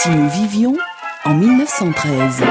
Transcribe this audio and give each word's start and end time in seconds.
Si 0.00 0.10
nous 0.10 0.28
vivions 0.28 0.76
en 1.24 1.34
1913. 1.34 2.44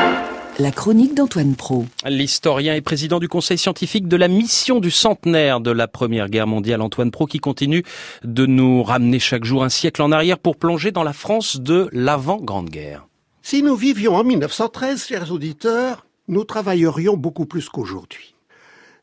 La 0.59 0.70
chronique 0.72 1.16
d'Antoine 1.16 1.56
Pro. 1.56 1.85
L'historien 2.06 2.75
et 2.75 2.82
président 2.82 3.20
du 3.20 3.30
conseil 3.30 3.58
scientifique 3.58 4.09
de 4.09 4.17
la 4.17 4.27
mission 4.27 4.82
du 4.82 4.92
centenaire 4.92 5.62
de 5.62 5.72
la 5.72 5.88
Première 5.88 6.28
Guerre 6.28 6.48
mondiale, 6.48 6.82
Antoine 6.82 7.10
Pro, 7.10 7.25
qui 7.25 7.40
continue 7.40 7.83
de 8.25 8.46
nous 8.46 8.84
ramener 8.84 9.20
chaque 9.20 9.46
jour 9.46 9.64
un 9.64 9.70
siècle 9.70 10.02
en 10.02 10.12
arrière 10.12 10.39
pour 10.39 10.57
plonger 10.57 10.91
dans 10.91 11.04
la 11.04 11.14
France 11.14 11.62
de 11.62 11.88
l'avant-grande 11.94 12.70
guerre. 12.70 13.07
Si 13.44 13.64
nous 13.64 13.77
vivions 13.77 14.16
en 14.16 14.25
1913, 14.25 15.05
chers 15.05 15.32
auditeurs, 15.32 16.05
nous 16.27 16.43
travaillerions 16.43 17.16
beaucoup 17.16 17.45
plus 17.45 17.70
qu'aujourd'hui. 17.70 18.36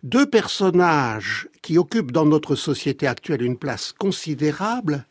Deux 0.02 0.26
personnages 0.26 1.48
qui 1.62 1.78
occupent 1.78 2.12
dans 2.12 2.26
notre 2.26 2.56
société 2.56 3.06
actuelle 3.06 3.40
une 3.40 3.56
place 3.56 3.94
considérable 3.98 5.06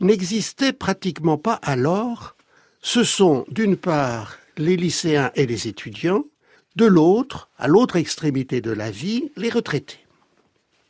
n'existaient 0.00 0.72
pratiquement 0.72 1.36
pas 1.36 1.60
alors. 1.62 2.34
Ce 2.82 3.04
sont 3.04 3.44
d'une 3.48 3.76
part 3.76 4.38
les 4.58 4.76
lycéens 4.76 5.30
et 5.36 5.46
les 5.46 5.68
étudiants, 5.68 6.24
de 6.74 6.84
l'autre, 6.84 7.48
à 7.56 7.68
l'autre 7.68 7.94
extrémité 7.94 8.60
de 8.60 8.72
la 8.72 8.90
vie, 8.90 9.30
les 9.36 9.50
retraités. 9.50 10.00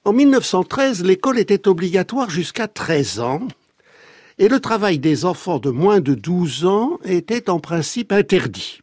En 0.05 0.15
1913, 0.15 1.05
l'école 1.05 1.39
était 1.39 1.69
obligatoire 1.69 2.31
jusqu'à 2.31 2.67
13 2.67 3.21
ans 3.21 3.47
et 4.39 4.49
le 4.49 4.59
travail 4.59 4.99
des 4.99 5.27
enfants 5.27 5.59
de 5.59 5.71
moins 5.71 6.01
de 6.01 6.15
12 6.15 6.65
ans 6.65 6.99
était 7.05 7.51
en 7.51 7.61
principe 7.61 8.11
interdit. 8.11 8.81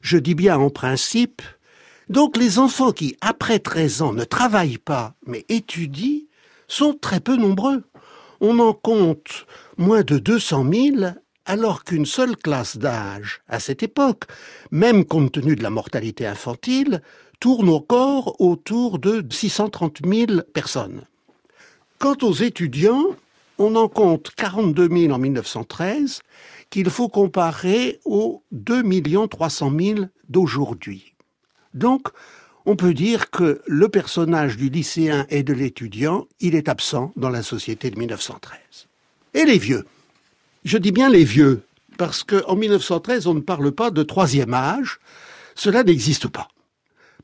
Je 0.00 0.16
dis 0.16 0.36
bien 0.36 0.58
en 0.58 0.70
principe, 0.70 1.42
donc 2.08 2.36
les 2.36 2.58
enfants 2.58 2.92
qui, 2.92 3.16
après 3.20 3.58
13 3.58 4.02
ans, 4.02 4.12
ne 4.12 4.24
travaillent 4.24 4.78
pas 4.78 5.14
mais 5.26 5.44
étudient 5.48 6.20
sont 6.68 6.94
très 6.94 7.20
peu 7.20 7.36
nombreux. 7.36 7.82
On 8.40 8.60
en 8.60 8.72
compte 8.72 9.44
moins 9.76 10.02
de 10.02 10.18
200 10.18 10.66
000 10.72 10.96
alors 11.50 11.82
qu'une 11.82 12.06
seule 12.06 12.36
classe 12.36 12.76
d'âge, 12.76 13.40
à 13.48 13.58
cette 13.58 13.82
époque, 13.82 14.22
même 14.70 15.04
compte 15.04 15.32
tenu 15.32 15.56
de 15.56 15.64
la 15.64 15.70
mortalité 15.70 16.24
infantile, 16.24 17.02
tourne 17.40 17.68
encore 17.70 18.40
autour 18.40 19.00
de 19.00 19.26
630 19.28 19.98
000 20.06 20.42
personnes. 20.54 21.02
Quant 21.98 22.16
aux 22.22 22.34
étudiants, 22.34 23.04
on 23.58 23.74
en 23.74 23.88
compte 23.88 24.30
42 24.36 24.88
000 24.88 25.12
en 25.12 25.18
1913, 25.18 26.20
qu'il 26.70 26.88
faut 26.88 27.08
comparer 27.08 27.98
aux 28.04 28.44
2 28.52 28.84
300 29.26 29.72
000 29.76 30.00
d'aujourd'hui. 30.28 31.14
Donc, 31.74 32.10
on 32.64 32.76
peut 32.76 32.94
dire 32.94 33.30
que 33.30 33.60
le 33.66 33.88
personnage 33.88 34.56
du 34.56 34.68
lycéen 34.68 35.26
et 35.30 35.42
de 35.42 35.52
l'étudiant, 35.52 36.28
il 36.38 36.54
est 36.54 36.68
absent 36.68 37.10
dans 37.16 37.30
la 37.30 37.42
société 37.42 37.90
de 37.90 37.98
1913. 37.98 38.86
Et 39.34 39.44
les 39.44 39.58
vieux? 39.58 39.84
Je 40.64 40.78
dis 40.78 40.92
bien 40.92 41.08
les 41.08 41.24
vieux, 41.24 41.62
parce 41.98 42.22
qu'en 42.22 42.56
1913, 42.56 43.26
on 43.26 43.34
ne 43.34 43.40
parle 43.40 43.72
pas 43.72 43.90
de 43.90 44.02
troisième 44.02 44.54
âge. 44.54 45.00
Cela 45.54 45.82
n'existe 45.82 46.28
pas. 46.28 46.48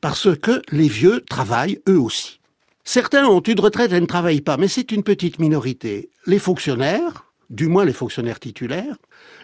Parce 0.01 0.35
que 0.37 0.61
les 0.71 0.87
vieux 0.87 1.21
travaillent 1.21 1.79
eux 1.89 1.99
aussi. 1.99 2.39
Certains 2.83 3.27
ont 3.27 3.41
une 3.41 3.59
retraite 3.59 3.91
et 3.91 3.99
ne 3.99 4.05
travaillent 4.05 4.41
pas, 4.41 4.57
mais 4.57 4.67
c'est 4.67 4.91
une 4.91 5.03
petite 5.03 5.39
minorité. 5.39 6.09
Les 6.25 6.39
fonctionnaires, 6.39 7.25
du 7.49 7.67
moins 7.67 7.85
les 7.85 7.93
fonctionnaires 7.93 8.39
titulaires, 8.39 8.97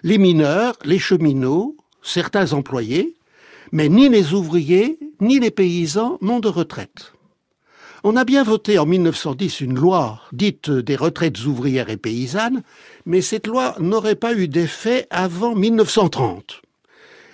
les 0.03 0.17
mineurs, 0.17 0.75
les 0.85 0.99
cheminots, 0.99 1.75
certains 2.01 2.53
employés, 2.53 3.15
mais 3.71 3.89
ni 3.89 4.07
les 4.09 4.33
ouvriers, 4.33 4.99
ni 5.19 5.39
les 5.39 5.51
paysans 5.51 6.17
n'ont 6.21 6.39
de 6.39 6.47
retraite. 6.47 7.13
On 8.05 8.17
a 8.17 8.25
bien 8.25 8.43
voté 8.43 8.79
en 8.79 8.85
1910 8.85 9.61
une 9.61 9.75
loi 9.75 10.19
dite 10.33 10.69
des 10.69 10.97
retraites 10.97 11.45
ouvrières 11.45 11.89
et 11.89 11.95
paysannes, 11.95 12.61
mais 13.05 13.21
cette 13.21 13.47
loi 13.47 13.75
n'aurait 13.79 14.15
pas 14.15 14.33
eu 14.33 14.49
d'effet 14.49 15.07
avant 15.09 15.55
1930. 15.55 16.61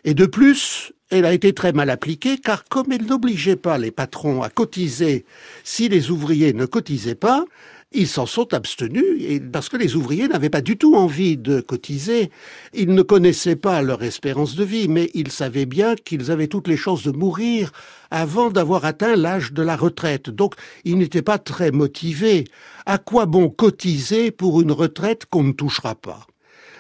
Et 0.03 0.14
de 0.14 0.28
plus, 0.28 0.94
elle 1.09 1.26
a 1.26 1.34
été 1.34 1.53
très 1.53 1.73
mal 1.73 1.89
appliquée 1.89 2.38
car 2.38 2.66
comme 2.66 2.92
elle 2.92 3.08
n'obligeait 3.08 3.56
pas 3.56 3.80
les 3.80 3.89
patrons 3.89 4.44
à 4.44 4.49
cotiser 4.49 5.26
si 5.64 5.89
les 5.89 6.11
ouvriers 6.11 6.54
ne 6.54 6.67
cotisaient 6.67 7.15
pas, 7.15 7.45
ils 7.92 8.08
s'en 8.08 8.27
sont 8.27 8.54
abstenus 8.54 9.42
parce 9.52 9.67
que 9.67 9.77
les 9.77 9.95
ouvriers 9.95 10.27
n'avaient 10.27 10.52
pas 10.52 10.61
du 10.61 10.77
tout 10.77 10.95
envie 10.95 11.38
de 11.38 11.60
cotiser. 11.60 12.30
Ils 12.73 12.94
ne 12.94 13.02
connaissaient 13.02 13.55
pas 13.55 13.82
leur 13.82 14.04
espérance 14.04 14.55
de 14.55 14.64
vie, 14.64 14.88
mais 14.88 15.10
ils 15.16 15.32
savaient 15.32 15.66
bien 15.66 15.95
qu'ils 15.95 16.30
avaient 16.30 16.48
toutes 16.48 16.67
les 16.67 16.77
chances 16.77 17.04
de 17.04 17.11
mourir 17.11 17.72
avant 18.11 18.52
d'avoir 18.52 18.86
atteint 18.86 19.16
l'âge 19.16 19.54
de 19.54 19.64
la 19.64 19.76
retraite. 19.76 20.30
Donc, 20.30 20.54
ils 20.86 20.98
n'étaient 20.98 21.23
pas 21.23 21.39
très 21.39 21.72
motivés. 21.72 22.45
À 22.86 23.00
quoi 23.00 23.26
bon 23.26 23.50
cotiser 23.50 24.30
pour 24.30 24.61
une 24.61 24.71
retraite 24.71 25.26
qu'on 25.26 25.44
ne 25.44 25.52
touchera 25.52 25.95
pas? 25.95 26.27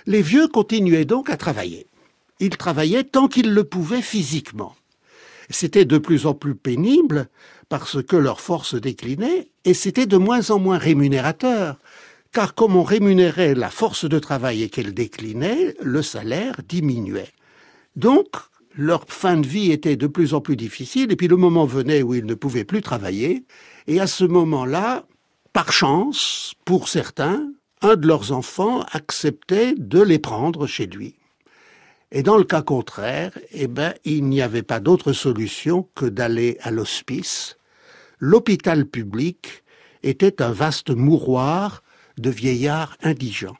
Les 0.05 0.21
vieux 0.21 0.47
continuaient 0.47 1.05
donc 1.05 1.29
à 1.29 1.37
travailler. 1.37 1.87
Ils 2.39 2.55
travaillaient 2.55 3.03
tant 3.03 3.27
qu'ils 3.27 3.51
le 3.51 3.63
pouvaient 3.63 4.01
physiquement. 4.01 4.75
C'était 5.49 5.85
de 5.85 5.97
plus 5.97 6.25
en 6.25 6.33
plus 6.33 6.55
pénible 6.55 7.27
parce 7.69 8.03
que 8.03 8.15
leur 8.15 8.39
force 8.39 8.75
déclinait 8.75 9.51
et 9.65 9.73
c'était 9.73 10.05
de 10.05 10.17
moins 10.17 10.51
en 10.51 10.59
moins 10.59 10.77
rémunérateur. 10.77 11.77
Car 12.31 12.53
comme 12.53 12.75
on 12.75 12.83
rémunérait 12.83 13.55
la 13.55 13.69
force 13.69 14.05
de 14.05 14.19
travail 14.19 14.61
et 14.61 14.69
qu'elle 14.69 14.93
déclinait, 14.93 15.75
le 15.81 16.03
salaire 16.03 16.61
diminuait. 16.67 17.31
Donc, 17.95 18.27
leur 18.75 19.05
fin 19.07 19.37
de 19.37 19.47
vie 19.47 19.71
était 19.71 19.95
de 19.95 20.05
plus 20.05 20.35
en 20.35 20.41
plus 20.41 20.55
difficile 20.55 21.11
et 21.11 21.15
puis 21.15 21.27
le 21.27 21.35
moment 21.35 21.65
venait 21.65 22.03
où 22.03 22.13
ils 22.13 22.25
ne 22.25 22.35
pouvaient 22.35 22.65
plus 22.65 22.81
travailler. 22.81 23.45
Et 23.87 23.99
à 23.99 24.05
ce 24.05 24.25
moment-là, 24.25 25.05
par 25.53 25.71
chance, 25.71 26.53
pour 26.65 26.87
certains, 26.87 27.51
un 27.81 27.95
de 27.95 28.07
leurs 28.07 28.31
enfants 28.31 28.85
acceptait 28.91 29.73
de 29.75 30.01
les 30.01 30.19
prendre 30.19 30.67
chez 30.67 30.85
lui. 30.85 31.18
Et 32.11 32.23
dans 32.23 32.37
le 32.37 32.43
cas 32.43 32.63
contraire, 32.63 33.37
eh 33.51 33.67
ben, 33.67 33.93
il 34.03 34.23
n'y 34.25 34.41
avait 34.41 34.63
pas 34.63 34.79
d'autre 34.79 35.13
solution 35.13 35.87
que 35.93 36.05
d'aller 36.05 36.57
à 36.61 36.71
l'hospice. 36.71 37.57
L'hôpital 38.17 38.85
public 38.85 39.63
était 40.01 40.41
un 40.41 40.51
vaste 40.51 40.89
mouroir 40.89 41.83
de 42.17 42.31
vieillards 42.31 42.97
indigents. 43.03 43.57